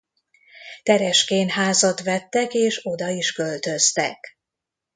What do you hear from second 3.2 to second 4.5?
költöztek.